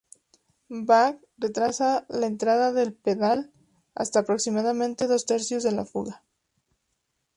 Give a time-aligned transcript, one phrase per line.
[0.91, 3.51] Bach retrasa la entrada del pedal
[3.93, 6.23] hasta aproximadamente dos tercios de la fuga.